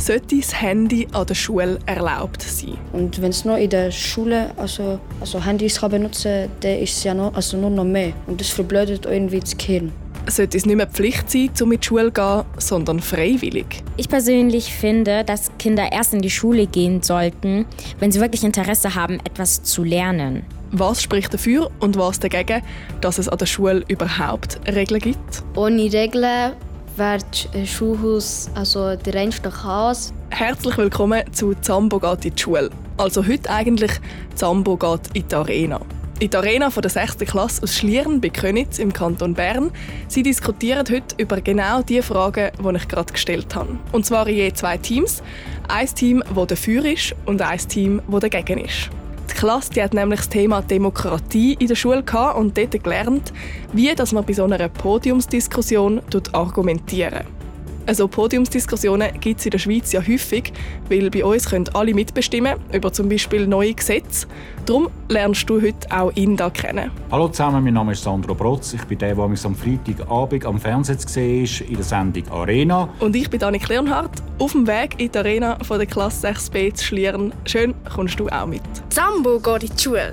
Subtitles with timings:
[0.00, 2.78] sollte das Handy an der Schule erlaubt sein.
[2.92, 6.96] Und wenn es nur in der Schule also, also Handys kann benutzen kann, dann ist
[6.96, 8.12] es ja noch, also nur noch mehr.
[8.26, 9.92] Und das verblödet irgendwie das Gehirn.
[10.26, 13.66] Sollte es nicht mehr Pflicht sein, um in die Schule zu gehen, sondern freiwillig?
[13.96, 17.66] Ich persönlich finde, dass Kinder erst in die Schule gehen sollten,
[17.98, 20.44] wenn sie wirklich Interesse haben, etwas zu lernen.
[20.72, 22.62] Was spricht dafür und was dagegen,
[23.00, 25.42] dass es an der Schule überhaupt Regeln gibt?
[25.56, 26.52] Ohne Regeln
[27.00, 27.18] wäre
[27.52, 30.12] das Schulhaus also der reinste Chaos.
[30.28, 32.68] Herzlich willkommen zu Zambo geht in die Schule.
[32.98, 33.92] Also heute eigentlich
[34.34, 35.80] Zambo geht in die Arena.
[36.18, 37.16] In der Arena von der 6.
[37.20, 39.70] Klasse aus Schlieren bei Könitz im Kanton Bern.
[40.08, 43.78] Sie diskutieren heute über genau die Fragen, die ich gerade gestellt habe.
[43.92, 45.22] Und zwar in je zwei Teams.
[45.68, 48.90] Ein Team, das dafür ist und ein Team, das dagegen ist.
[49.30, 53.32] Die Klasse die hat nämlich das Thema Demokratie in der Schule gehabt und dort gelernt,
[53.72, 56.02] wie dass man bei so einer Podiumsdiskussion
[56.34, 57.39] argumentieren
[57.86, 60.52] also Podiumsdiskussionen gibt es in der Schweiz ja häufig,
[60.88, 64.26] weil bei uns können alle mitbestimmen über zum Beispiel neue Gesetze.
[64.66, 66.90] Darum lernst du heute auch ihn da kennen.
[67.10, 68.74] Hallo zusammen, mein Name ist Sandro Brotz.
[68.74, 72.88] Ich bin der, der mich am Freitagabend am Fernsehen gesehen ist, in der Sendung Arena.
[73.00, 76.74] Und ich bin Annik Leonhardt, auf dem Weg in die Arena von der Klasse 6b
[76.74, 77.32] zu Schlieren.
[77.44, 78.62] Schön, kommst du auch mit.
[78.90, 80.12] Sambo geht in die Schule.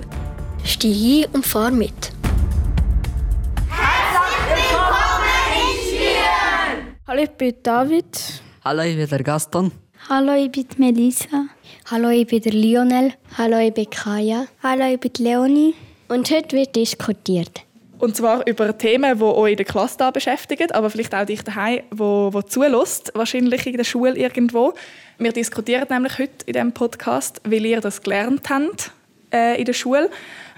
[0.64, 2.12] Steh hin und fahr mit.
[7.08, 8.04] Hallo, ich bin David.
[8.62, 9.72] Hallo, ich bin der Gaston.
[10.10, 11.46] Hallo, ich bin Melissa.
[11.90, 13.14] Hallo, ich bin der Lionel.
[13.38, 14.46] Hallo, ich bin Kaya.
[14.62, 15.74] Hallo, ich bin Leonie.
[16.08, 17.62] Und heute wird diskutiert.
[17.98, 21.40] Und zwar über Themen, die euch in der Klasse da beschäftigen, aber vielleicht auch dich
[21.40, 24.74] daheim, wo, wo zulässt, wahrscheinlich in der Schule irgendwo.
[25.16, 28.92] Wir diskutieren nämlich heute in diesem Podcast, weil ihr das gelernt habt
[29.32, 30.10] äh, in der Schule.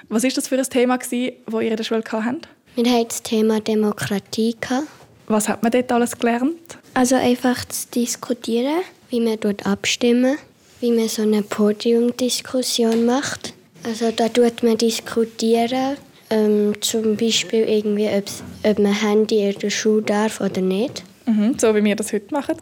[0.09, 2.49] Was ist das für ein Thema, das ihr in der Schule hattet?
[2.75, 4.57] Wir hatten das Thema Demokratie.
[4.61, 5.00] Gehabt.
[5.31, 6.77] Was hat man dort alles gelernt?
[6.95, 10.39] Also einfach zu diskutieren, wie man dort abstimmen,
[10.81, 13.55] wie man so eine Podiumdiskussion macht.
[13.85, 15.97] Also da tut man diskutieren,
[16.31, 21.05] ähm, zum Beispiel irgendwie, ob man Handy in der Schule darf oder nicht.
[21.27, 22.57] Mhm, so wie wir das heute machen.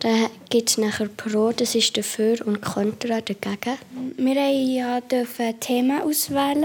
[0.00, 0.08] Da
[0.50, 3.78] gibt es nachher Pro, das ist dafür und Contra dagegen.
[4.16, 6.64] Wir durften ja Themen auswählen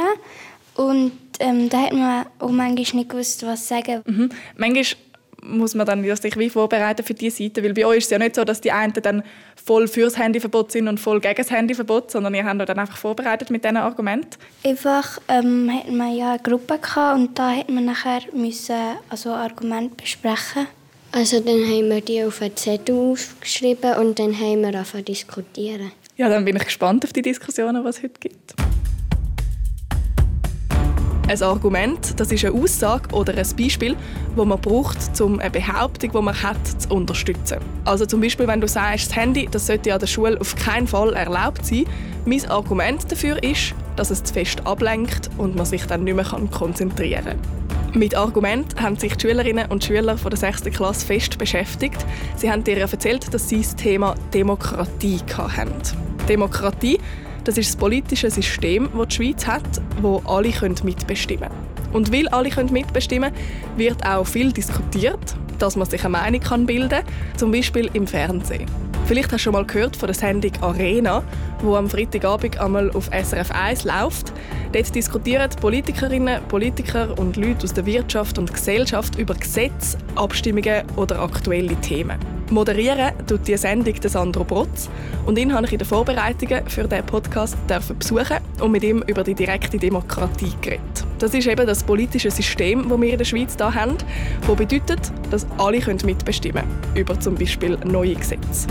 [0.76, 4.02] und ähm, da hat man auch manchmal nicht gewusst, was sagen.
[4.06, 4.30] Mhm.
[4.58, 4.98] Manchmal
[5.44, 7.64] muss man dann sich wie vorbereiten für diese Seite?
[7.64, 9.24] Weil bei euch ist es ja nicht so, dass die einen dann
[9.64, 12.98] voll fürs Handyverbot sind und voll gegen das Handyverbot, sondern ihr habt euch dann einfach
[12.98, 14.38] vorbereitet mit diesen Argumenten?
[14.64, 18.76] Einfach ähm, hatten wir ja eine Gruppe gehabt und da mussten wir nachher müssen,
[19.10, 20.68] also Argumente besprechen.
[21.12, 25.92] Also dann haben wir die auf einen Zettel aufgeschrieben und dann haben wir angefangen diskutieren.
[26.18, 28.56] Ja, dann bin ich gespannt auf die Diskussionen, die es heute gibt.
[31.28, 33.96] Ein Argument, das ist eine Aussage oder ein Beispiel,
[34.36, 37.60] das man braucht, um eine Behauptung, die man hat, zu unterstützen.
[37.86, 40.86] Also zum Beispiel, wenn du sagst, das Handy das sollte an der Schule auf keinen
[40.86, 41.86] Fall erlaubt sein.
[42.26, 46.26] Mein Argument dafür ist, dass es zu fest ablenkt und man sich dann nicht mehr
[46.52, 47.40] konzentrieren kann.
[48.00, 50.64] Mit Argument haben sich die Schülerinnen und Schüler von der 6.
[50.64, 52.04] Klasse fest beschäftigt.
[52.36, 55.72] Sie haben dir erzählt, dass sie das Thema Demokratie hatten.
[56.28, 57.00] Demokratie
[57.44, 60.52] das ist das politische System, das die Schweiz hat, wo alle
[60.84, 61.94] mitbestimmen können.
[61.94, 66.90] Und weil alle mitbestimmen können, wird auch viel diskutiert, dass man sich eine Meinung bilden
[66.90, 68.66] kann, zum Beispiel im Fernsehen.
[69.06, 71.24] Vielleicht hast du schon mal gehört von der Sendung Arena,
[71.62, 74.32] wo am Freitagabend einmal auf SRF 1 läuft.
[74.72, 81.22] Dort diskutieren Politikerinnen, Politiker und Leute aus der Wirtschaft und Gesellschaft über Gesetze, Abstimmungen oder
[81.22, 82.18] aktuelle Themen.
[82.54, 84.88] Moderieren tut die Sendung Sandro Brotz
[85.26, 89.24] und ihn habe ich in den Vorbereitungen für diesen Podcast besuchen und mit ihm über
[89.24, 91.06] die direkte Demokratie geredet.
[91.18, 93.96] Das ist eben das politische System, das wir in der Schweiz hier haben,
[94.46, 95.00] das bedeutet,
[95.32, 98.68] dass alle mitbestimmen können über zum Beispiel neue Gesetze.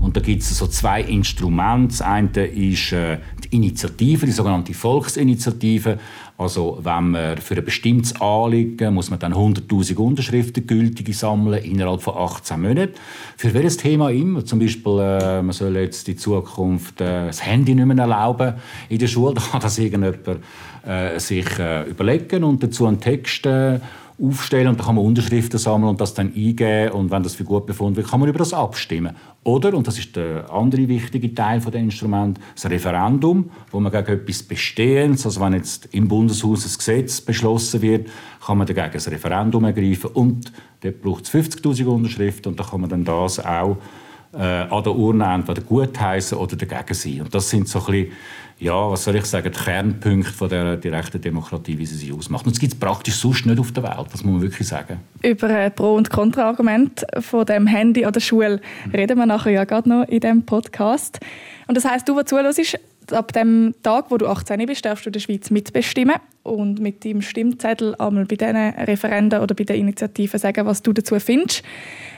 [0.00, 1.88] Und da gibt es so zwei Instrumente.
[1.88, 5.98] Das eine ist äh, die Initiative, die sogenannte Volksinitiative.
[6.38, 12.02] Also wenn man für ein bestimmtes Anliegen muss man dann 100'000 Unterschriften gültige sammeln innerhalb
[12.02, 12.94] von 18 Monaten.
[13.36, 14.44] Für welches Thema immer.
[14.44, 18.54] Zum Beispiel, äh, man soll jetzt in Zukunft äh, das Handy nicht mehr erlauben
[18.88, 19.34] in der Schule.
[19.36, 20.40] Da kann das irgendjemand
[20.86, 23.80] äh, sich äh, überlegen und dazu einen Text äh,
[24.22, 27.44] aufstellen und dann kann man Unterschriften sammeln und das dann eingeben und wenn das für
[27.44, 29.14] gut befunden wird, kann man über das abstimmen.
[29.44, 33.92] Oder, und das ist der andere wichtige Teil von dem Instrument, das Referendum, wo man
[33.92, 38.08] gegen etwas Bestehendes, also wenn jetzt im Bundeshaus ein Gesetz beschlossen wird,
[38.44, 42.80] kann man dagegen ein Referendum ergreifen und dort braucht es 50'000 Unterschriften und dann kann
[42.80, 43.76] man dann das auch
[44.32, 47.20] äh, an der Urne entweder gutheißen oder dagegen sein.
[47.22, 48.12] Und das sind so ein bisschen,
[48.58, 52.46] ja, was soll ich sagen, die Kernpunkte von der direkten Demokratie, wie sie sie ausmacht.
[52.46, 55.00] Und das gibt es praktisch sonst nicht auf der Welt, das muss man wirklich sagen.
[55.22, 58.60] Über Pro- und Kontraargument von dem Handy an der Schule
[58.94, 61.20] reden wir nachher ja gerade noch in diesem Podcast.
[61.66, 62.78] Und das heißt, du, der zuhörst,
[63.12, 67.04] ab dem Tag, wo du 18 bist, darfst du in der Schweiz mitbestimmen und mit
[67.04, 71.62] deinem Stimmzettel einmal bei diesen Referenden oder bei den Initiativen sagen, was du dazu findest.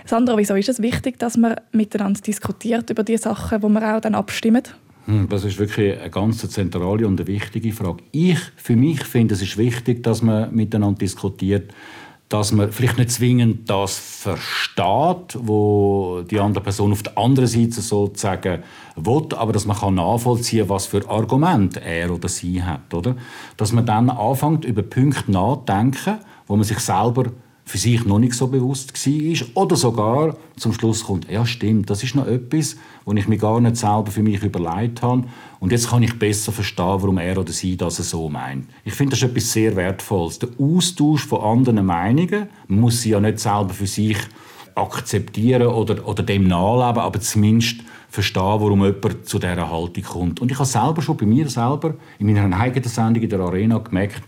[0.06, 4.00] Sandra, wieso ist es wichtig, dass man miteinander diskutiert über die Sachen, wo wir auch
[4.00, 4.62] dann abstimmen?
[5.08, 8.05] Hm, das ist wirklich eine ganz zentrale und eine wichtige Frage.
[8.12, 11.72] Ich, für mich finde, es ist wichtig, dass man miteinander diskutiert,
[12.28, 17.81] dass man vielleicht nicht zwingend das versteht, wo die andere Person auf der anderen Seite
[17.81, 18.62] sozusagen
[18.96, 23.16] will, aber dass man kann nachvollziehen, was für Argumente er oder sie hat, oder?
[23.56, 27.32] Dass man dann anfängt über Punkte nachzudenken, wo man sich selber
[27.69, 32.03] für sich noch nicht so bewusst war oder sogar zum Schluss kommt, ja stimmt, das
[32.03, 35.25] ist noch etwas, wo ich mir gar nicht selber für mich überlegt habe
[35.61, 38.67] und jetzt kann ich besser verstehen, warum er oder sie das so meint.
[38.85, 40.38] Ich finde das ist etwas sehr Wertvolles.
[40.38, 44.17] Der Austausch von anderen Meinungen, man muss sie ja nicht selber für sich
[44.75, 50.41] akzeptieren oder, oder dem nachleben, aber zumindest verstehen, warum jemand zu dieser Haltung kommt.
[50.41, 53.76] Und ich habe selber schon bei mir selber in meiner eigenen Sendung in der Arena
[53.76, 54.23] gemerkt,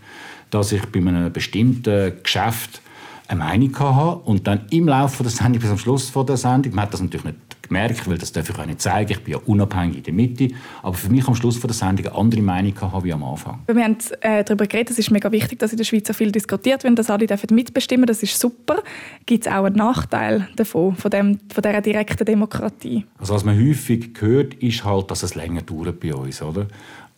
[0.51, 2.81] dass ich bei einem bestimmten Geschäft
[3.31, 6.85] eine Meinung hatte und dann im Laufe der Sendung, bis am Schluss der Sendung, man
[6.85, 7.37] hat das natürlich nicht
[7.71, 10.49] gemerkt, weil das darf ich auch nicht zeigen, ich bin ja unabhängig in der Mitte,
[10.83, 13.59] aber für mich am Schluss der Sendung eine andere Meinung hatte wie am Anfang.
[13.65, 16.31] Wir haben äh, darüber geredet, es ist mega wichtig, dass in der Schweiz so viel
[16.31, 18.83] diskutiert wird, dass alle dürfen mitbestimmen das ist super.
[19.25, 23.05] Gibt es auch einen Nachteil davon, von, dem, von dieser direkten Demokratie?
[23.17, 26.67] Also was man häufig hört, ist halt, dass es länger dauert bei uns, oder?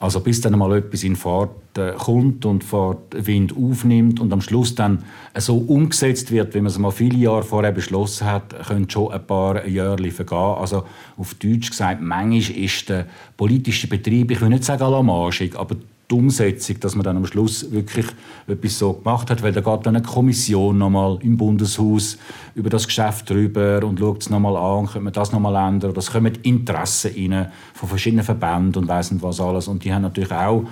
[0.04, 4.42] Also bis dann mal etwas in Fahrt äh, kommt und Fahrt Wind aufnimmt und am
[4.42, 5.06] Schluss dann
[5.38, 9.26] so umgesetzt wird, wie man es mal viele Jahre vorher beschlossen hat, können schon ein
[9.26, 10.38] paar Jahre vergehen.
[10.38, 10.84] Also
[11.16, 13.06] auf Deutsch gesagt, manchmal ist der
[13.38, 15.78] politische Betrieb, ich will nicht sagen alarmagig, aber
[16.10, 18.06] die Umsetzung, dass man dann am Schluss wirklich
[18.48, 22.18] etwas so gemacht hat, weil da geht dann eine Kommission nochmal im Bundeshaus
[22.56, 25.94] über das Geschäft drüber und schaut es nochmal an, könnte man das nochmal ändern.
[25.96, 29.68] Es kommen Interessen rein von verschiedenen Verbänden und weiss nicht was alles.
[29.68, 30.66] Und die haben natürlich auch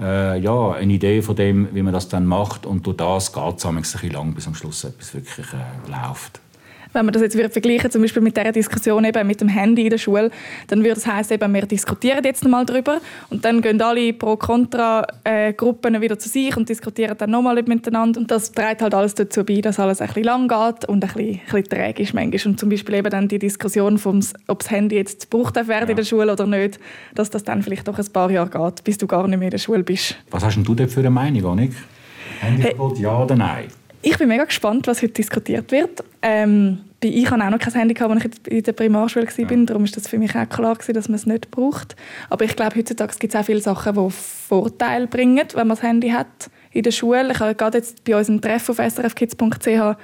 [0.00, 2.64] äh, ja, eine Idee von dem, wie man das dann macht.
[2.64, 6.40] Und durch das geht es ein bisschen lang, bis am Schluss etwas wirklich äh, läuft.
[6.98, 9.90] Wenn man das jetzt vergleichen zum Beispiel mit der Diskussion eben mit dem Handy in
[9.90, 10.32] der Schule,
[10.66, 13.00] dann würde es heißen, eben, wir diskutieren jetzt mal darüber
[13.30, 18.32] und dann gehen alle Pro-Kontra-Gruppen äh, wieder zu sich und diskutieren dann nochmal miteinander und
[18.32, 21.34] das trägt halt alles dazu bei, dass alles ein bisschen lang geht und ein bisschen,
[21.34, 22.50] ein bisschen träge ist manchmal.
[22.50, 24.18] Und zum Beispiel eben dann die Diskussion, vom,
[24.48, 25.90] ob das Handy jetzt gebraucht werden ja.
[25.90, 26.80] in der Schule oder nicht,
[27.14, 29.52] dass das dann vielleicht doch ein paar Jahre geht, bis du gar nicht mehr in
[29.52, 30.16] der Schule bist.
[30.32, 31.74] Was hast denn du denn für eine Meinung, Annik?
[32.40, 33.04] Handyverbot, hey.
[33.04, 33.68] ja oder nein?
[34.02, 36.02] Ich bin mega gespannt, was heute diskutiert wird.
[36.22, 39.50] Ähm, ich hatte auch noch kein Handy, als ich in der Primarschule war.
[39.52, 39.64] Ja.
[39.64, 41.94] Darum war das für mich auch klar, dass man es nicht braucht.
[42.28, 45.82] Aber ich glaube, heutzutage gibt es auch viele Sachen, die Vorteile bringen, wenn man das
[45.82, 47.30] Handy hat in der Schule.
[47.30, 49.96] Ich habe gerade jetzt bei unserem Treffen auf srfkids.ch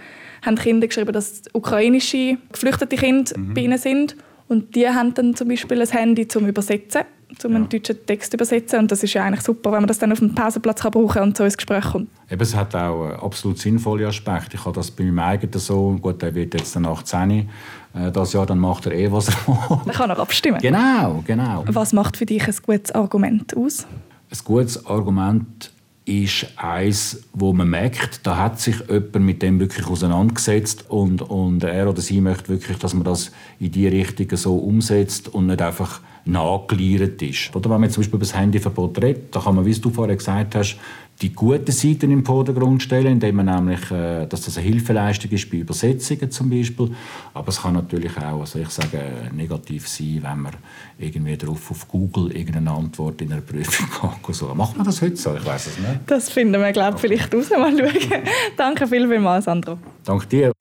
[0.45, 3.55] haben Kinder geschrieben, dass ukrainische geflüchtete Kinder mhm.
[3.55, 4.17] bei ihnen sind.
[4.47, 7.03] Und die haben dann zum Beispiel ein Handy zum Übersetzen
[7.45, 7.57] um ja.
[7.57, 8.81] einen deutschen Text zu übersetzen.
[8.81, 11.23] Und das ist ja eigentlich super, wenn man das dann auf dem Pausenplatz kann brauchen
[11.23, 12.09] und so ins Gespräch kommt.
[12.31, 14.57] Eben, es hat auch absolut sinnvolle Aspekte.
[14.57, 17.49] Ich habe das bei meinem eigenen Sohn, gut, der wird jetzt dann 18
[17.95, 19.79] äh, das Jahr, dann macht er eh, was er will.
[19.87, 20.59] Er kann auch abstimmen.
[20.61, 21.65] Genau, genau.
[21.67, 23.87] Was macht für dich ein gutes Argument aus?
[24.31, 25.71] Ein gutes Argument
[26.07, 31.65] ist eins, wo man merkt, da hat sich jemand mit dem wirklich auseinandergesetzt und, und
[31.65, 35.63] er oder sie möchte wirklich, dass man das in die Richtung so umsetzt und nicht
[35.63, 37.55] einfach nachgeliert ist.
[37.55, 40.17] Oder wenn man zum Beispiel über das Handyverbot redet, da kann man, wie du vorher
[40.17, 40.79] gesagt hast,
[41.23, 45.49] die guten Seiten im Vordergrund stellen, indem man nämlich, äh, dass das eine Hilfeleistung ist
[45.49, 46.91] bei Übersetzungen zum Beispiel.
[47.35, 49.01] Aber es kann natürlich auch, also ich sage,
[49.33, 50.53] negativ sein, wenn man
[50.99, 54.35] irgendwie drauf auf Google irgendeine Antwort in einer Prüfung hat.
[54.35, 54.53] So.
[54.55, 55.37] Macht man das heute so?
[55.37, 56.01] Ich weiß es nicht.
[56.07, 57.51] Das finden wir, glaube ich, vielleicht raus.
[57.51, 58.23] Mal schauen.
[58.57, 59.79] Danke vielmals, Sandro.
[60.05, 60.54] Danke dir.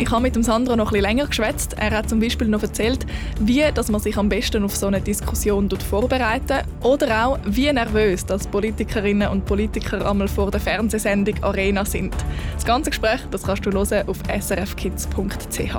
[0.00, 1.74] Ich habe mit dem Sandro noch etwas länger geschwätzt.
[1.76, 3.04] Er hat zum Beispiel noch erzählt,
[3.40, 8.24] wie dass man sich am besten auf so eine Diskussion vorbereitet oder auch, wie nervös
[8.24, 12.14] dass Politikerinnen und Politiker einmal vor der Fernsehsendung Arena sind.
[12.54, 15.74] Das ganze Gespräch das kannst du hören auf srfkids.ch.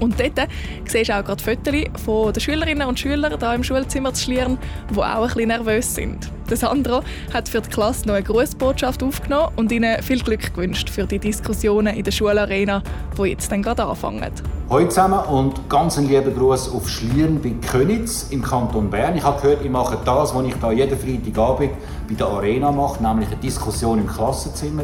[0.00, 0.48] Und dort
[0.84, 4.58] siehst du auch gerade Fotos von den Schülerinnen und Schülern hier im Schulzimmer zu Schlieren,
[4.90, 6.30] die auch ein bisschen nervös sind.
[6.52, 7.00] Der Sandro
[7.32, 11.18] hat für die Klasse noch eine Grußbotschaft aufgenommen und ihnen viel Glück gewünscht für die
[11.18, 12.82] Diskussionen in der Schularena,
[13.16, 14.30] die jetzt dann gerade anfangen.
[14.68, 19.16] Hallo zusammen und ganz einen lieben Gruß auf Schlieren bei Könitz im Kanton Bern.
[19.16, 21.70] Ich habe gehört, ihr macht das, was ich da jeden Freitagabend
[22.06, 24.82] bei der Arena mache, nämlich eine Diskussion im Klassenzimmer.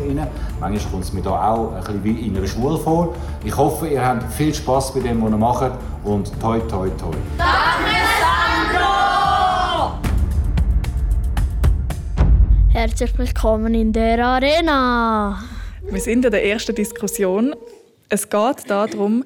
[0.61, 3.15] Manchmal kommt es mir da auch ein bisschen wie in einer Schule vor.
[3.45, 5.73] Ich hoffe, ihr habt viel Spaß bei dem, was ihr macht
[6.03, 7.13] und toi toi toi.
[12.81, 15.43] Herzlich willkommen in der Arena.
[15.91, 17.53] Wir sind in der ersten Diskussion.
[18.09, 19.25] Es geht darum,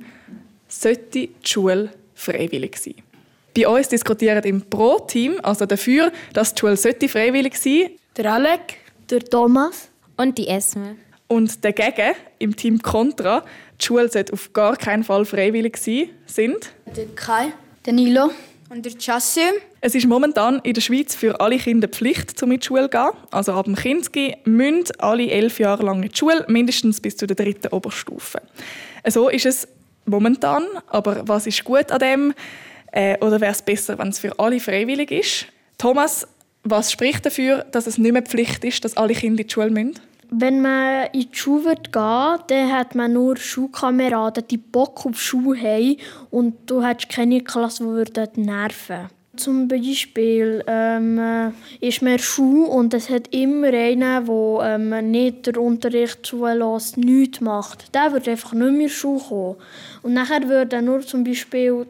[0.68, 2.94] sollte die Schule freiwillig sein.
[3.54, 8.78] Bei uns diskutieren im Pro-Team, also dafür, dass die Schule sollte freiwillig sein Der Alec,
[9.10, 10.96] der Thomas und die Esme.
[11.28, 13.44] Und dagegen, im Team Contra,
[13.78, 17.52] die Schule sollte auf gar keinen Fall freiwillig sein, sind der Kai,
[17.84, 18.30] der Nilo
[18.72, 19.52] und der Chassim.
[19.82, 22.88] Es ist momentan in der Schweiz für alle Kinder Pflicht, zum in die Schule zu
[22.88, 23.10] gehen.
[23.30, 27.28] Also ab dem Kinski müssen alle elf Jahre lang in die Schule, mindestens bis zur
[27.28, 28.40] dritten Oberstufe.
[29.06, 29.68] So ist es
[30.06, 30.64] momentan.
[30.86, 32.34] Aber was ist gut an dem?
[32.92, 35.46] Äh, oder wäre es besser, wenn es für alle freiwillig ist?
[35.76, 36.26] Thomas,
[36.64, 39.70] was spricht dafür, dass es nicht mehr Pflicht ist, dass alle Kinder in die Schule
[39.70, 39.98] müssen?
[40.34, 45.60] Wenn man in die Schule geht, dann hat man nur Schulkameraden, die Bock auf Schule
[45.60, 45.96] haben
[46.30, 53.08] und du hast keine Klasse, die nerven zum Beispiel ähm, ist man Schule und es
[53.08, 57.94] hat immer einen, der ähm, nicht den Unterricht zulässt, nichts macht.
[57.94, 59.56] Der wird einfach nicht mehr Schule kommen.
[60.02, 61.86] Und nachher würde nur zum Beispiel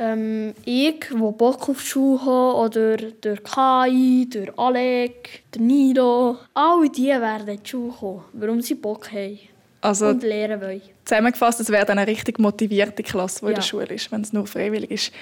[0.00, 6.38] ähm, ich, der Bock auf die Schule habe, oder der Kai, der Alec, der Nido,
[6.54, 9.38] alle die werden in die Schule kommen, warum sie Bock haben
[9.80, 10.82] also, und lernen wollen.
[11.04, 13.48] Zusammengefasst, es wäre dann eine richtig motivierte Klasse, die ja.
[13.50, 15.12] in der Schule ist, wenn es nur freiwillig ist.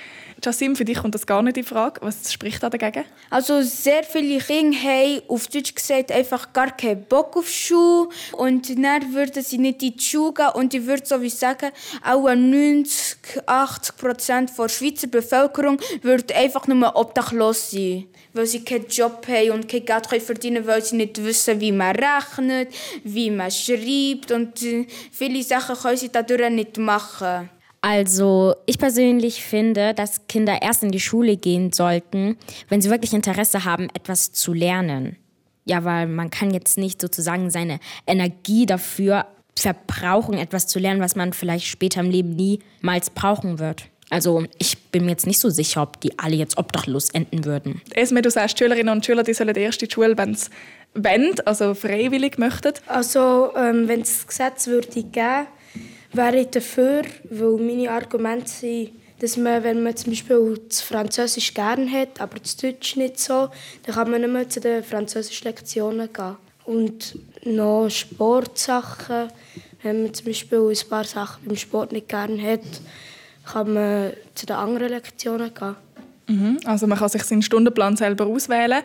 [0.44, 2.00] Jassim, für dich kommt das gar nicht in Frage.
[2.02, 3.04] Was spricht da dagegen?
[3.30, 8.68] Also sehr viele Kinder haben auf Deutsch gesagt einfach gar keinen Bock auf Schule und
[8.68, 11.70] dann würden sie nicht in die Schule gehen und ich würde so wie sagen,
[12.04, 18.06] auch 90, 80 Prozent der Schweizer Bevölkerung würde einfach nur obdachlos sein,
[18.38, 21.96] weil sie keinen Job haben und kein Geld verdienen weil sie nicht wissen, wie man
[21.96, 22.68] rechnet,
[23.04, 27.50] wie man schreibt und äh, viele Sachen können sie dadurch nicht machen.
[27.80, 32.36] Also ich persönlich finde, dass Kinder erst in die Schule gehen sollten,
[32.68, 35.16] wenn sie wirklich Interesse haben, etwas zu lernen.
[35.64, 39.26] Ja, weil man kann jetzt nicht sozusagen seine Energie dafür
[39.56, 43.84] verbrauchen, etwas zu lernen, was man vielleicht später im Leben niemals brauchen wird.
[44.10, 47.82] Also ich bin mir jetzt nicht so sicher, ob die alle jetzt obdachlos enden würden.
[47.94, 50.48] Esme, du sagst, Schülerinnen und Schüler, die sollen erst in die Schule, wenn sie
[50.94, 52.72] wollen, also freiwillig möchten.
[52.86, 55.46] Also ähm, wenn es das Gesetz würde geben
[56.12, 61.52] wäre ich dafür, weil meine Argumente sind, dass man, wenn man zum Beispiel das Französisch
[61.54, 63.48] gerne hat, aber das Deutsch nicht so,
[63.84, 66.36] dann kann man nicht mehr zu den französischen Lektionen gehen.
[66.64, 69.28] Und noch Sportsachen,
[69.82, 72.80] wenn man zum Beispiel ein paar Sachen beim Sport nicht gerne hat,
[73.52, 75.76] kann man zu den anderen Lektionen gehen.
[76.26, 78.82] Mhm, also man kann sich seinen Stundenplan selber auswählen.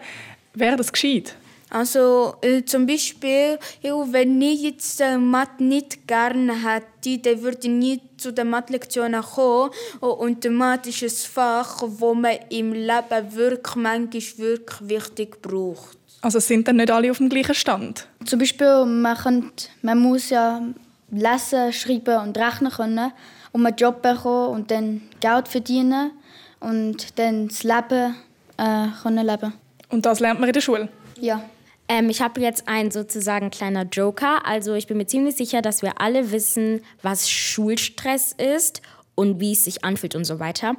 [0.54, 1.36] Wäre das gescheit?
[1.74, 7.70] Also äh, zum Beispiel, wenn ich jetzt äh, Mathe nicht gerne hätte, dann würde ich
[7.70, 9.72] nie zu den Mathe-Lektionen kommen.
[10.00, 15.98] Und Mathe ist ein Fach, das man im Leben wirklich, manchmal wirklich wichtig braucht.
[16.22, 18.08] Also sind dann nicht alle auf dem gleichen Stand?
[18.24, 20.62] Zum Beispiel, man, könnte, man muss ja
[21.10, 23.12] lesen, schreiben und rechnen können,
[23.54, 26.12] um einen Job bekommen und dann Geld verdienen
[26.60, 28.16] und dann das Leben
[28.58, 29.54] äh, können leben.
[29.90, 30.90] Und das lernt man in der Schule?
[31.20, 31.42] Ja.
[31.88, 34.46] Ähm, ich habe jetzt einen sozusagen kleiner Joker.
[34.46, 38.82] Also ich bin mir ziemlich sicher, dass wir alle wissen, was Schulstress ist
[39.16, 40.76] und wie es sich anfühlt und so weiter.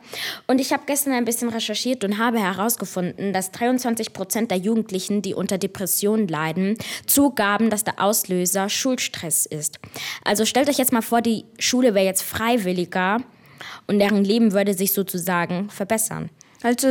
[0.46, 5.22] Und ich habe gestern ein bisschen recherchiert und habe herausgefunden, dass 23 Prozent der Jugendlichen,
[5.22, 6.76] die unter Depressionen leiden,
[7.06, 9.78] zugaben, dass der Auslöser Schulstress ist.
[10.24, 13.18] Also stellt euch jetzt mal vor, die Schule wäre jetzt freiwilliger
[13.86, 16.30] und deren Leben würde sich sozusagen verbessern.
[16.64, 16.88] Also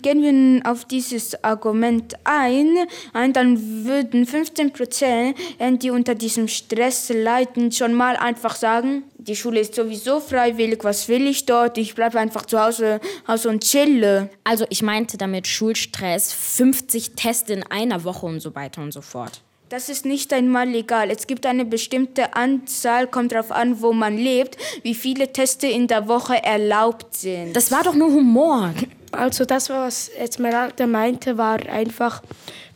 [0.00, 2.74] gehen wir auf dieses Argument ein,
[3.12, 5.36] und dann würden 15 Prozent,
[5.82, 11.06] die unter diesem Stress leiden, schon mal einfach sagen, die Schule ist sowieso freiwillig, was
[11.08, 11.76] will ich dort?
[11.76, 14.30] Ich bleibe einfach zu Hause, Hause und chille.
[14.42, 19.02] Also ich meinte damit Schulstress, 50 Tests in einer Woche und so weiter und so
[19.02, 19.42] fort.
[19.74, 21.10] Das ist nicht einmal legal.
[21.10, 25.88] Es gibt eine bestimmte Anzahl, kommt darauf an, wo man lebt, wie viele Teste in
[25.88, 27.56] der Woche erlaubt sind.
[27.56, 28.72] Das war doch nur Humor.
[29.10, 32.22] Also das, was Esmeralda meinte, war einfach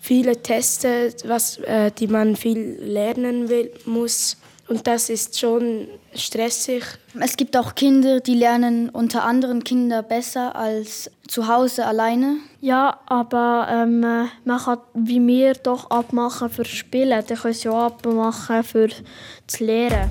[0.01, 4.37] viele Teste, was, äh, die man viel lernen will, muss.
[4.69, 6.85] Und das ist schon stressig.
[7.19, 12.37] Es gibt auch Kinder, die lernen unter anderen Kindern besser als zu Hause alleine.
[12.61, 17.25] Ja, aber ähm, man kann wie wir doch abmachen für Spielen.
[17.27, 18.89] Dann können sie auch abmachen für
[19.47, 20.11] das Lehren.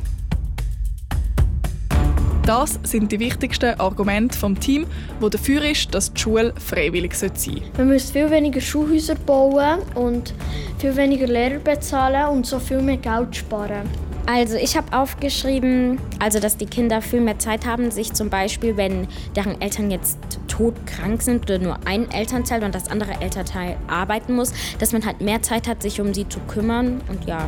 [2.48, 4.88] Das sind die wichtigsten Argumente vom Team,
[5.20, 7.62] wo dafür ist, dass die Schule freiwillig sein sollte.
[7.78, 10.34] Man müsste viel weniger Schulhäuser bauen und
[10.80, 14.07] viel weniger Lehrer bezahlen und so viel mehr Geld sparen.
[14.30, 18.76] Also ich habe aufgeschrieben, also dass die Kinder viel mehr Zeit haben, sich zum Beispiel,
[18.76, 19.08] wenn
[19.38, 20.18] deren Eltern jetzt
[20.50, 25.22] todkrank sind oder nur ein Elternteil und das andere Elternteil arbeiten muss, dass man halt
[25.22, 27.48] mehr Zeit hat, sich um sie zu kümmern und ja,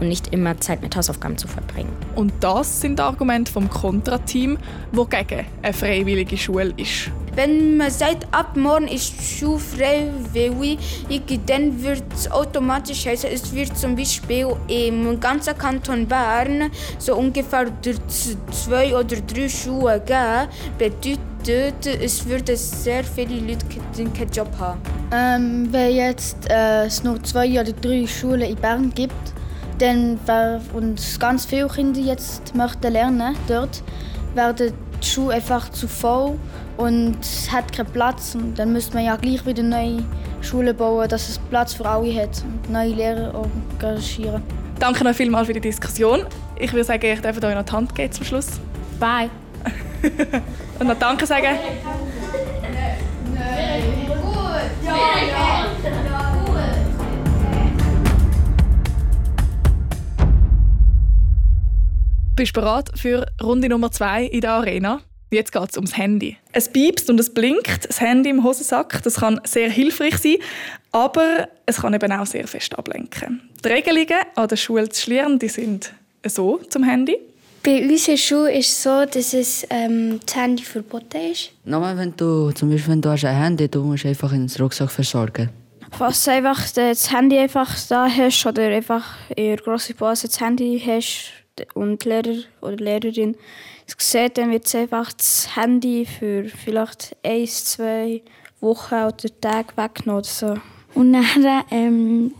[0.00, 1.92] und nicht immer Zeit mit Hausaufgaben zu verbringen.
[2.14, 4.58] Und das sind Argumente vom Kontrateam,
[4.92, 7.10] wo gegen eine freiwillige Schule ist.
[7.34, 10.78] Wenn man sagt, ab morgen ist die Schule freiwillig,
[11.46, 17.66] dann wird es automatisch heißen, es wird zum Beispiel im ganzen Kanton Bern so ungefähr
[18.52, 20.48] zwei oder drei Schulen geben.
[20.78, 24.80] Bedeutet, es würden sehr viele Leute keinen Job haben.
[25.12, 29.33] Ähm, wenn jetzt äh, es noch zwei oder drei Schulen in Bern gibt,
[29.78, 30.18] dann
[30.72, 33.82] und ganz viele Kinder jetzt möchten lernen dort,
[34.34, 36.38] werden die Schule einfach zu voll
[36.76, 38.34] und es hat keinen Platz.
[38.34, 40.02] Und dann müsste man ja gleich wieder neue
[40.40, 44.42] Schulen bauen, dass es Platz für alle hat und neue Lehrer engagieren.
[44.78, 46.26] Danke noch vielmals für die Diskussion.
[46.56, 48.46] Ich würde sagen, ich darf euch noch die Hand geben zum Schluss.
[48.98, 49.30] Bye.
[50.78, 51.56] und noch Danke sagen.
[62.44, 65.00] Bist du bereit für Runde Nummer zwei in der Arena?
[65.30, 66.36] Jetzt geht es ums Handy.
[66.52, 69.02] Es piepst und es blinkt, das Handy im Hosensack.
[69.02, 70.36] Das kann sehr hilfreich sein,
[70.92, 73.40] aber es kann eben auch sehr fest ablenken.
[73.64, 75.94] Die Regelungen an der Schule zu Schlieren die sind
[76.26, 77.16] so zum Handy.
[77.62, 81.50] Bei uns in der Schule ist es so, dass es, ähm, das Handy verboten ist.
[81.64, 84.56] Nochmal, wenn du zum Beispiel wenn du hast ein Handy du musst einfach in den
[84.62, 85.48] Rucksack versorgen.
[85.92, 90.38] Falls du einfach das Handy einfach da hast oder einfach in der grossen Pause das
[90.40, 91.43] Handy hast,
[91.74, 93.36] und Lehrer oder Lehrerin
[93.86, 98.22] es sieht, dann wird einfach das Handy für vielleicht ein, zwei
[98.60, 100.24] Wochen oder Tage weggenommen.
[100.24, 100.56] So.
[100.94, 102.34] Und dann ähm,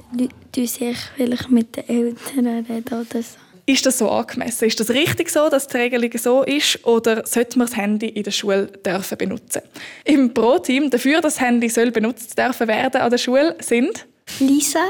[0.52, 3.36] tun sich vielleicht mit den Eltern reden oder so.
[3.66, 4.66] Ist das so angemessen?
[4.66, 6.84] Ist das richtig so, dass die Regelung so ist?
[6.84, 9.62] Oder sollte man das Handy in der Schule dürfen benutzen?
[10.04, 14.06] Im Pro-Team dafür, dass das Handy soll benutzt dürfen werden an der Schule sind
[14.38, 14.84] Lisa,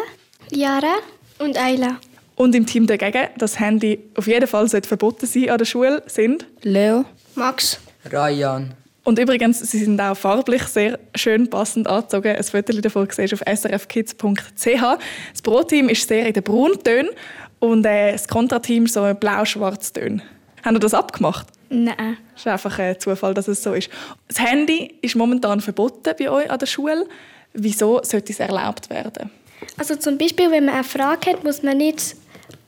[0.50, 0.97] Jara
[1.38, 2.00] und Ayla.
[2.36, 6.46] Und im Team dagegen, das Handy auf jeden Fall verboten sein an der Schule, sind
[6.62, 7.78] Leo, Max,
[8.12, 8.74] Ryan.
[9.04, 12.34] Und übrigens, sie sind auch farblich sehr schön passend angezogen.
[12.34, 14.82] Ein Foto davon siehst du auf srfkids.ch.
[15.32, 17.10] Das Pro-Team ist sehr in den Brauntönen
[17.58, 20.23] und äh, das Kontrateam so in blau-schwarz Tönen.
[20.64, 21.47] Haben ihr das abgemacht?
[21.68, 22.16] Nein.
[22.34, 23.90] Es ist einfach ein Zufall, dass es so ist.
[24.28, 27.06] Das Handy ist momentan verboten bei euch an der Schule.
[27.52, 29.30] Wieso sollte es erlaubt werden?
[29.76, 32.16] Also zum Beispiel, wenn man eine Frage hat, muss man nicht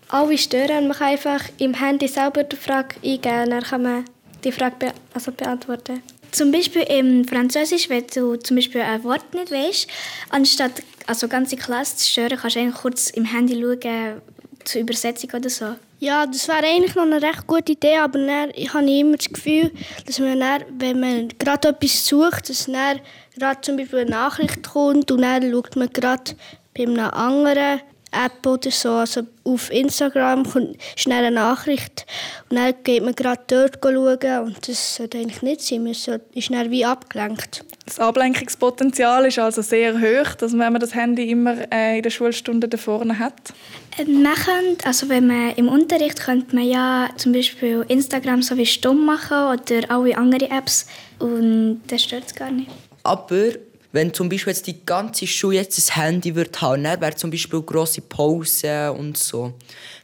[0.09, 0.89] alle stören.
[0.89, 4.05] Man kann einfach im Handy selber die Frage eingeben, dann kann man
[4.45, 6.03] die Frage be also beantworten.
[6.33, 9.87] Zum Beispiel im Französisch, wenn du zum Beispiel ein Wort nicht weißt,
[10.31, 14.21] anstatt also ganze Klasse zu stören, kannst du einfach kurz im Handy schauen,
[14.65, 15.77] zur Übersetzung oder so.
[15.99, 19.31] Ja, das wäre eigentlich noch eine recht gute Idee, aber dann, ich habe immer das
[19.31, 19.73] Gefühl,
[20.05, 23.01] dass man dann, wenn man gerade etwas sucht, dass dann
[23.39, 26.33] gerade zum Beispiel eine Nachricht kommt und dann schaut man gerade
[26.77, 27.81] bei einer anderen
[28.25, 28.91] App oder so.
[28.91, 32.07] Also auf Instagram kommt schnell eine Nachricht
[32.49, 35.83] und dann geht man gerade dort schauen und das sollte eigentlich nicht sein.
[35.83, 37.65] Man ist schnell wie abgelenkt.
[37.87, 42.03] Das Ablenkungspotenzial ist also sehr hoch, dass man, wenn man das Handy immer äh, in
[42.03, 43.53] der Schulstunde da vorne hat.
[43.99, 48.57] Ähm, man könnte, also wenn man im Unterricht könnte man ja zum Beispiel Instagram so
[48.57, 50.87] wie stumm machen oder alle anderen Apps
[51.21, 52.71] und das stört es gar nicht.
[53.05, 53.51] Aber
[53.93, 57.31] wenn zum Beispiel jetzt die ganze Schule jetzt ein Handy wird haben, dann wäre zum
[57.31, 59.55] Beispiel grosse Pause und so.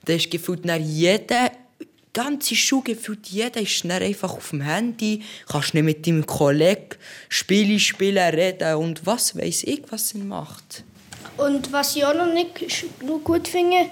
[0.05, 1.51] Da ist gefühlt dann jeder,
[2.13, 6.97] ganze Schule gefühlt jeder ist dann einfach auf dem Handy, kannst nicht mit deinem Kollegen
[7.29, 10.85] Spiele spielen, reden und was weiß ich, was er macht.
[11.37, 12.51] Und was ich auch noch nicht
[13.25, 13.87] gut finde,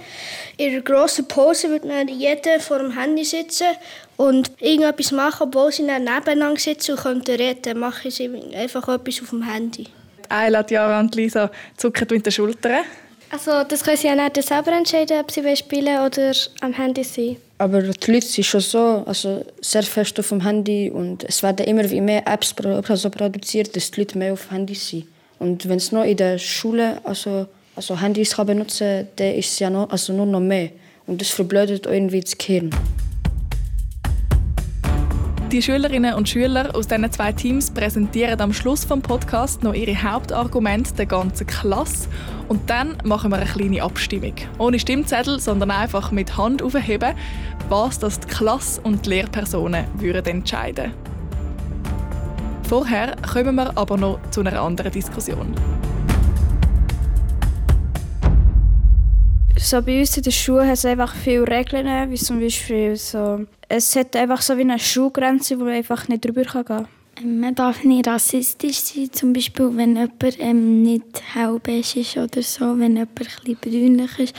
[0.58, 3.68] in der grossen Pause wird dann jeder vor dem Handy sitzen
[4.20, 9.22] und irgendetwas machen, obwohl sie dann nebeneinander sitzen und könnten reden, machen sie einfach etwas
[9.22, 9.86] auf dem Handy.
[10.28, 12.84] Ayla, Jara und Lisa zucken mit den Schultern.
[13.30, 17.36] Also das können sie ja nicht selber entscheiden, ob sie spielen oder am Handy sein.
[17.58, 21.66] Aber die Leute sind schon so also sehr fest auf dem Handy und es werden
[21.66, 22.54] immer mehr Apps
[22.88, 25.06] also produziert, dass die Leute mehr auf dem Handy sind.
[25.38, 29.52] Und wenn es noch in der Schule also, also Handys kann benutzen kann, dann ist
[29.52, 30.70] es ja noch, also nur noch mehr.
[31.06, 32.70] Und das verblödet irgendwie das Gehirn.
[35.52, 40.00] Die Schülerinnen und Schüler aus diesen zwei Teams präsentieren am Schluss des Podcasts noch ihre
[40.00, 42.08] Hauptargumente der ganzen Klasse.
[42.46, 44.34] Und dann machen wir eine kleine Abstimmung.
[44.58, 47.16] Ohne Stimmzettel, sondern einfach mit Hand aufheben,
[47.68, 50.92] was das die Klasse und die Lehrpersonen würden entscheiden
[52.68, 55.52] Vorher kommen wir aber noch zu einer anderen Diskussion.
[59.58, 63.46] So bei uns in der Schule hat es einfach viele Regeln, wie zum Beispiel so,
[63.70, 66.88] es hat einfach so wie eine Schulgrenze, wo man einfach nicht drüber gehen kann.
[67.22, 72.78] Man darf nicht rassistisch sein, zum Beispiel wenn jemand ähm, nicht hellbeige ist oder so.
[72.78, 74.34] Wenn jemand ein brünlich ist,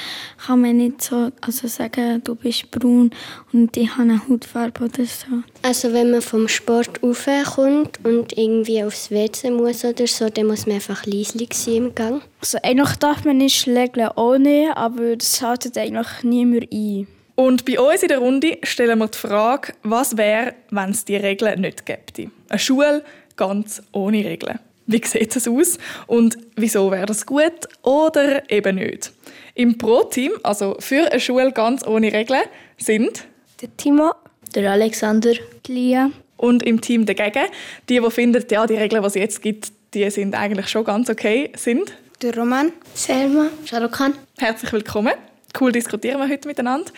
[0.45, 3.11] kann man nicht so also sagen, du bist braun
[3.53, 5.43] und ich habe eine Hautfarbe oder so.
[5.61, 10.65] Also wenn man vom Sport raufkommt und irgendwie aufs WC muss oder so, dann muss
[10.65, 12.23] man einfach leislich sein im Gang.
[12.39, 17.07] Also eigentlich darf man nicht schlägeln ohne, aber das haltet eigentlich niemand ein.
[17.41, 21.15] Und bei uns in der Runde stellen wir die Frage, was wäre, wenn es die
[21.15, 22.31] Regeln nicht gäbe?
[22.49, 23.03] Eine Schule
[23.35, 24.59] ganz ohne Regeln.
[24.85, 29.11] Wie sieht das aus und wieso wäre das gut oder eben nicht?
[29.55, 32.43] Im Pro-Team, also für eine Schule ganz ohne Regeln,
[32.77, 33.25] sind
[33.59, 34.11] der Timo,
[34.53, 35.33] der Alexander,
[35.65, 37.47] die Lia und im Team dagegen,
[37.89, 41.09] die, die finden, ja, die Regeln, die es jetzt gibt, die sind eigentlich schon ganz
[41.09, 45.13] okay, sind der Roman, Selma, Shahrukh Herzlich willkommen.
[45.59, 46.91] Cool diskutieren wir heute miteinander.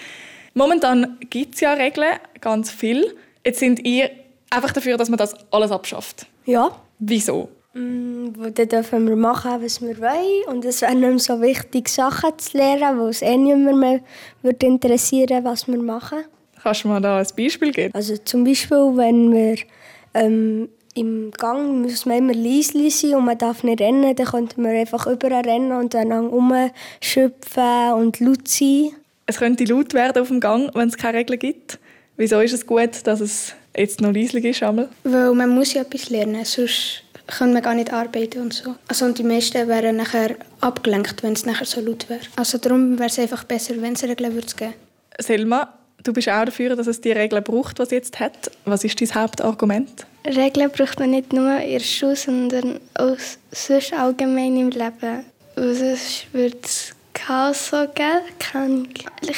[0.53, 3.15] Momentan gibt es ja Regeln, ganz viel.
[3.45, 4.11] Jetzt sind ihr
[4.49, 6.27] einfach dafür, dass man das alles abschafft.
[6.45, 6.71] Ja.
[6.99, 7.49] Wieso?
[7.73, 10.47] Mm, dann dürfen wir machen, was wir wollen.
[10.47, 13.99] Und es wäre nicht mehr so wichtig, Sachen zu lernen, weil es eh niemand mehr
[14.41, 16.19] würde interessieren was wir machen.
[16.61, 17.93] Kannst du mir da ein Beispiel geben?
[17.93, 19.57] Also zum Beispiel, wenn wir
[20.13, 24.61] ähm, im Gang muss man immer leise sein und man darf nicht rennen, dann könnte
[24.61, 28.91] man einfach überall rennen und dann rumschöpfen und laut sein
[29.25, 31.79] es könnte laut werden auf dem Gang, wenn es keine Regeln gibt.
[32.17, 34.63] Wieso ist es gut, dass es jetzt noch leislich ist?
[34.63, 34.89] Einmal?
[35.03, 38.75] Weil man muss ja etwas lernen, sonst können wir gar nicht arbeiten und so.
[38.87, 42.21] Also und die meisten wären nachher abgelenkt, wenn es nachher so laut wäre.
[42.35, 44.73] Also darum wäre es einfach besser, wenn es Regeln würde geben.
[45.17, 48.51] Selma, du bist auch dafür, dass es die Regeln braucht, was es jetzt hat.
[48.65, 50.05] Was ist dein Hauptargument?
[50.25, 53.17] Regeln braucht man nicht nur in der Schule, sondern auch
[53.51, 55.25] sonst allgemein im Leben.
[55.55, 58.21] Weil sonst würde es Chaos so, gell?
[58.39, 58.87] Kann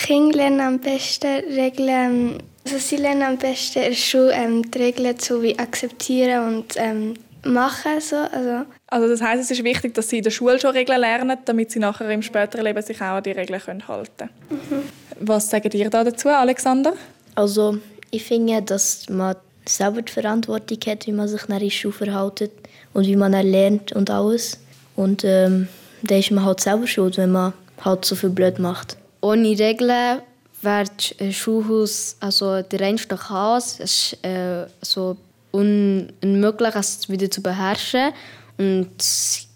[0.05, 4.77] Kinder lernen am besten Regeln, also sie lernen am besten in der Schule ähm, die
[4.77, 7.99] Regeln so wie akzeptieren und ähm, machen.
[8.01, 8.15] So.
[8.15, 8.65] Also.
[8.87, 11.71] also das heißt, es ist wichtig, dass sie in der Schule schon Regeln lernen, damit
[11.71, 14.29] sie nachher im späteren Leben sich auch an die Regeln können halten können.
[14.49, 14.83] Mhm.
[15.19, 16.93] Was sagt ihr da dazu, Alexander?
[17.35, 17.77] Also
[18.11, 19.35] ich finde, dass man
[19.65, 22.51] selber die Verantwortung hat, wie man sich in der Schule verhält
[22.93, 24.59] und wie man lernt und alles.
[24.95, 25.67] Und ähm,
[26.03, 28.97] da ist man halt selber schuld, wenn man halt so viel blöd macht.
[29.21, 30.21] Ohne Regeln
[30.61, 33.79] wäre das Schulhaus also der reinste Chaos.
[33.79, 35.17] Es ist äh, so
[35.51, 38.11] unmöglich, es wieder zu beherrschen.
[38.57, 38.95] Und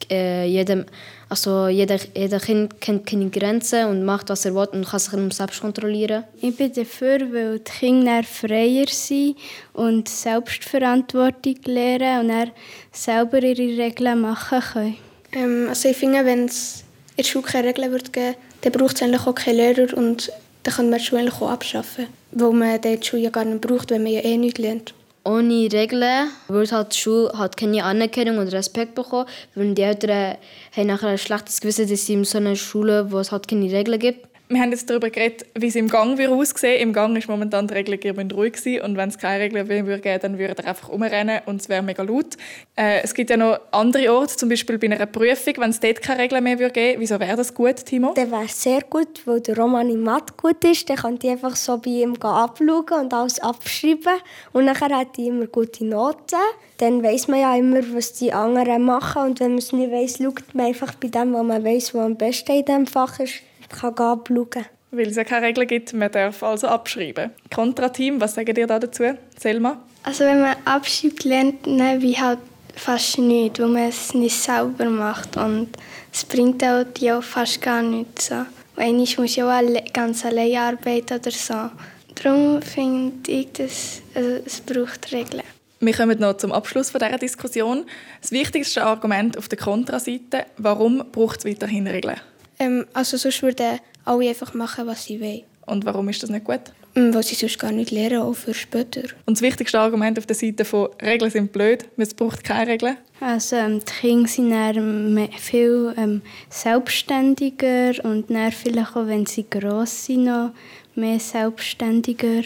[0.10, 0.86] äh, jedem,
[1.30, 5.34] also jeder, jeder Kind kennt keine Grenzen und macht, was er will und kann sich
[5.34, 6.24] selbst kontrollieren.
[6.42, 9.38] Ich bin dafür, weil die Kinder freier sind
[9.74, 12.52] und Selbstverantwortung lernen und
[12.92, 14.96] selber ihre Regeln machen können.
[15.32, 16.84] Ähm, also ich finde, wenn es
[17.20, 20.32] in der Schule keine Regeln würde geben dann braucht es eigentlich auch keine Lehrer und
[20.64, 22.08] dann kann man die Schule auch abschaffen.
[22.32, 24.94] Weil man die Schule ja gar nicht braucht, wenn man ja eh nichts lernt.
[25.26, 30.38] Ohne Regeln würde halt die Schule halt keine Anerkennung und Respekt bekommen, weil die Eltern
[30.76, 33.72] haben nachher ein schlechtes Gewissen, dass sie in so einer Schule, wo es halt keine
[33.72, 37.16] Regeln gibt, wir haben jetzt darüber geredet, wie es im Gang würde aussehen Im Gang
[37.16, 40.20] ist momentan die Regel, ihr ruhig sein und wenn es keine Regeln mehr würde geben,
[40.22, 42.36] dann würde er einfach umrennen und es wäre mega laut.
[42.76, 46.02] Äh, es gibt ja noch andere Orte, zum Beispiel bei einer Prüfung, wenn es dort
[46.02, 48.14] keine Regeln mehr würde geben Wieso wäre das gut, Timo?
[48.16, 50.90] Das wäre sehr gut, weil der Roman im Mathe gut ist.
[50.90, 54.20] Dann könnte ich einfach so bei ihm abschauen und alles abschreiben.
[54.54, 56.40] Und nachher hat er immer gute Noten.
[56.78, 59.24] Dann weiß man ja immer, was die anderen machen.
[59.24, 62.06] Und wenn man es nicht weiss, schaut man einfach bei dem, was man weiß, was
[62.06, 64.66] am besten in diesem Fach ist kann abschauen.
[64.92, 67.32] Weil es ja keine Regeln gibt, man darf also abschreiben.
[67.54, 69.04] Kontrateam, was sagen ihr da dazu,
[69.38, 69.78] Selma?
[70.04, 72.40] Also wenn man abschreibt, lernt man wie halt
[72.76, 75.70] fast nichts, weil man es nicht selber macht und
[76.12, 78.28] es bringt auch die auch fast gar nichts.
[78.28, 78.46] So.
[78.76, 81.70] Einmal muss ja auch ganz allein arbeiten oder so.
[82.16, 85.44] Darum finde ich, dass also es braucht Regeln.
[85.82, 87.86] Wir kommen noch zum Abschluss dieser Diskussion.
[88.22, 92.20] Das wichtigste Argument auf der Kontraseite, warum braucht es weiterhin Regeln?
[92.60, 95.44] Ähm, also sonst würden alle einfach machen, was sie wollen.
[95.66, 96.62] Und warum ist das nicht gut?
[96.96, 99.02] Ähm, weil sie sonst gar nicht lernen, auch für später.
[99.26, 102.98] Und das wichtigste Argument auf der Seite von «Regeln sind blöd», es braucht keine Regeln?
[103.20, 109.46] Also ähm, die Kinder sind dann viel ähm, selbstständiger und dann vielleicht auch, wenn sie
[109.48, 110.52] gross sind, noch
[110.96, 112.44] mehr selbstständiger.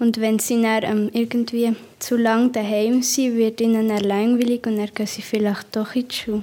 [0.00, 4.76] Und wenn sie dann ähm, irgendwie zu lange daheim sind, wird ihnen dann langweilig und
[4.76, 6.42] dann gehen sie vielleicht doch in die Schule.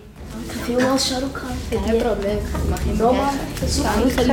[0.66, 1.58] Vielmals Shahrukh Khan.
[1.70, 2.40] Kein Problem.
[2.70, 3.34] Mach ich Nochmal.
[3.84, 4.28] Danke.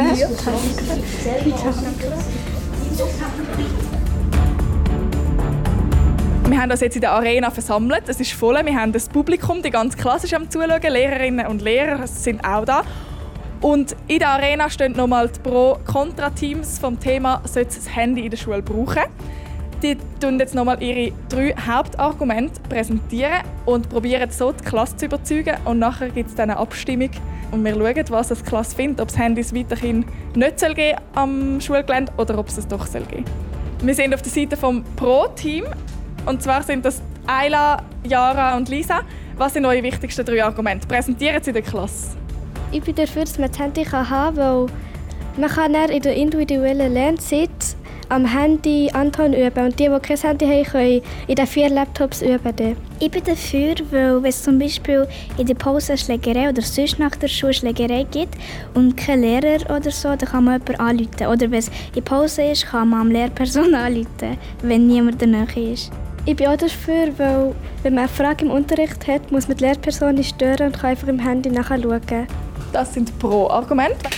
[6.48, 8.04] Wir haben uns jetzt in der Arena versammelt.
[8.08, 8.58] Es ist voll.
[8.64, 10.80] Wir haben das Publikum, die ganz klassisch am Zuschauen.
[10.82, 12.82] Lehrerinnen und Lehrer sind auch da.
[13.61, 18.37] Und in der Arena stehen nochmal die Pro-Kontra-Teams vom Thema «Sollte das Handy in der
[18.37, 19.02] Schule brauchen?».
[19.83, 25.57] Die präsentieren jetzt nochmal ihre drei Hauptargumente präsentieren und probieren so die Klasse zu überzeugen.
[25.64, 27.11] Und nachher gibt es dann eine Abstimmung
[27.53, 31.61] und wir schauen, was die Klasse findet, ob es Handys weiterhin nicht soll geben am
[31.61, 33.25] Schulgelände oder ob es es doch soll geben.
[33.83, 35.64] Wir sind auf der Seite vom Pro-Team
[36.27, 39.03] und zwar sind das Ayla, Yara und Lisa.
[39.37, 40.88] Was sind eure wichtigsten drei Argumente?
[40.88, 42.17] Präsentieren Sie der Klasse.
[42.73, 44.67] Ich bin dafür, dass man das Handy haben kann, weil
[45.38, 47.49] man kann in der individuellen Lernzeit
[48.09, 52.23] am Handy Anton üben und die, die kein Handy haben, können in den vier Laptops
[52.23, 52.77] üben.
[53.01, 56.99] Ich bin dafür, weil wenn es zum Beispiel in der Pause eine Schlägerei oder sonst
[56.99, 58.35] nach der Schule Schlägerei gibt
[58.75, 61.27] und kein Lehrer oder so, dann kann man jemanden anrufen.
[61.27, 65.90] Oder wenn es in Pause ist, kann man am Lehrperson anrufen, wenn niemand Nähe ist.
[66.25, 69.64] Ich bin auch dafür, weil wenn man eine Frage im Unterricht hat, muss man die
[69.64, 72.27] Lehrperson nicht stören und kann einfach im Handy nachschauen.
[72.73, 74.11] Das sind Pro-Argumente.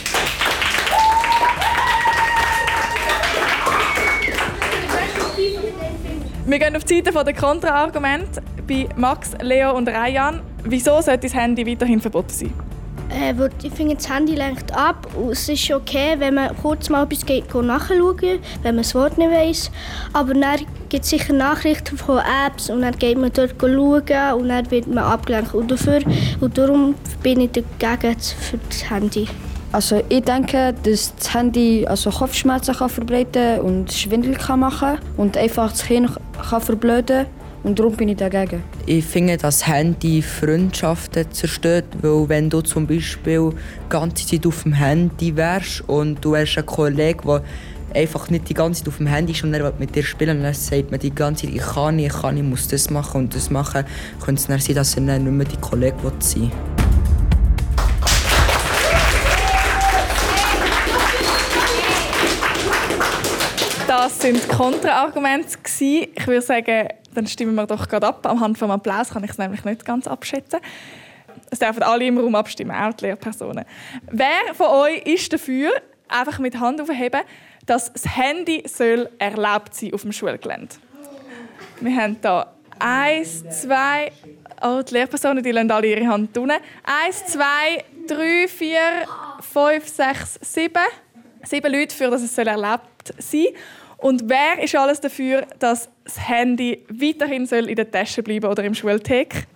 [6.47, 10.41] Wir gehen auf die Seite der Kontra-Argumente bei Max, Leo und Ryan.
[10.65, 12.53] Wieso sollte das Handy weiterhin verboten sein?
[13.11, 15.07] Äh, ich finde, das Handy lenkt ab.
[15.17, 19.19] Und es ist okay, wenn man kurz mal etwas geht, nachschauen wenn man das Wort
[19.19, 19.71] nicht weiss.
[20.13, 24.49] Aber dann gibt es sicher Nachrichten von Apps und dann geht man dort schauen und
[24.49, 25.55] dann wird man abgelenkt.
[25.55, 26.01] Und, dafür,
[26.41, 29.29] und darum bin ich dagegen für das Handy.
[29.73, 35.37] Also ich denke, dass das Handy also Kopfschmerzen kann verbreiten und Schwindel kann machen und
[35.37, 36.11] einfach das Kind
[36.49, 37.27] kann verblöden
[37.63, 38.65] und darum bin ich dagegen.
[38.87, 44.65] Ich finde, dass Handy Freundschaften zerstört, weil wenn du zum Beispiel die ganze Zeit auf
[44.65, 47.43] dem Handy wärst und du hast einen Kollegen, der
[47.95, 50.43] einfach nicht die ganze Zeit auf dem Handy ist und er mit dir spielen und
[50.43, 52.91] dann sagt man die ganze Zeit, ich kann nicht, ich kann nicht, ich muss das
[52.91, 53.85] machen und das machen,
[54.25, 56.51] könnte es dann sein, dass er dann nicht mehr die Kollege sein will.
[64.03, 65.59] Das sind Kontraargumente.
[65.63, 68.25] Ich würde sagen, dann stimmen wir doch gerade ab.
[68.27, 70.59] Am Hand Applaus kann ich es nämlich nicht ganz abschätzen.
[71.51, 73.67] Es dürfen alle im Raum abstimmen, auch die Lehrpersonen.
[74.11, 75.73] Wer von euch ist dafür,
[76.09, 77.21] einfach mit Hand aufheben,
[77.67, 80.77] dass das Handy soll erlaubt sein auf dem Schulgelände?
[81.81, 82.47] Wir haben hier
[82.79, 84.13] eins, zwei,
[84.63, 86.57] oh, die Lehrpersonen die lassen alle ihre Hand unten.
[86.85, 88.81] Eins, zwei, drei, vier,
[89.41, 90.87] fünf, sechs, sieben.
[91.43, 93.55] Sieben Leute für, dass es erlaubt sein soll.
[94.01, 98.65] Und wer ist alles dafür, dass das Handy weiterhin soll in der Tasche bleiben oder
[98.65, 99.47] im Schulthek?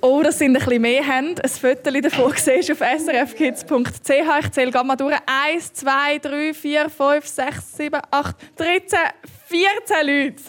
[0.00, 1.42] Oh, das sind ein bisschen mehr Hände.
[1.42, 4.10] Ein Foto davon siehst auf srfkids.ch.
[4.40, 5.16] Ich zähle gerade mal durch.
[5.26, 8.98] 1, 2, 3, 4, 5, 6, 7, 8, 13,
[9.46, 10.42] 14 Leute.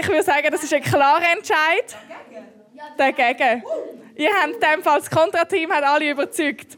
[0.00, 1.96] Ich würde sagen, das ist ein klarer Entscheid.
[2.96, 3.62] Dagegen.
[4.16, 6.76] Ihr habt in dem Fall das Kontrateam hat alle überzeugt.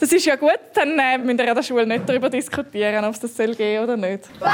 [0.00, 3.14] Das ist ja gut, dann äh, müsst ihr an der Schule nicht darüber diskutieren, ob
[3.14, 4.28] es das soll gehen oder nicht.
[4.38, 4.50] Bye!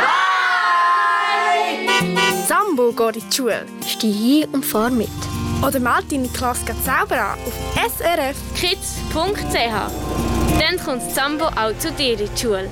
[2.47, 3.67] Sambo geht in die Schule.
[3.87, 5.09] Steh hin und fahr mit.
[5.67, 7.55] Oder meld deine Klasse selber an auf
[7.99, 9.15] srfkids.ch.
[10.61, 12.71] Dann kommt Sambo auch zu dir in die Schule.